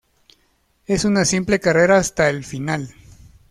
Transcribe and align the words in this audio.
Es 0.87 1.05
una 1.05 1.25
simple 1.25 1.59
carrera 1.59 1.97
hasta 1.97 2.27
el 2.31 2.43
final. 2.43 2.89